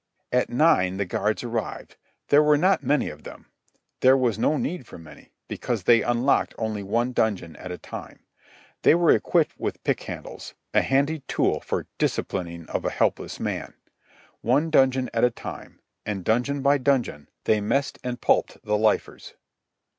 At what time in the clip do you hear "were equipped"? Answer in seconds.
8.95-9.59